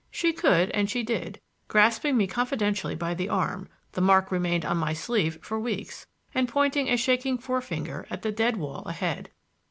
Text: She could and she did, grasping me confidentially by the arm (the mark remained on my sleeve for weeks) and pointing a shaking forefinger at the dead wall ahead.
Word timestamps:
She 0.09 0.33
could 0.33 0.71
and 0.71 0.89
she 0.89 1.03
did, 1.03 1.39
grasping 1.67 2.17
me 2.17 2.25
confidentially 2.25 2.95
by 2.95 3.13
the 3.13 3.29
arm 3.29 3.69
(the 3.91 4.01
mark 4.01 4.31
remained 4.31 4.65
on 4.65 4.77
my 4.77 4.93
sleeve 4.93 5.37
for 5.43 5.59
weeks) 5.59 6.07
and 6.33 6.49
pointing 6.49 6.89
a 6.89 6.97
shaking 6.97 7.37
forefinger 7.37 8.07
at 8.09 8.23
the 8.23 8.31
dead 8.31 8.57
wall 8.57 8.81
ahead. 8.87 9.29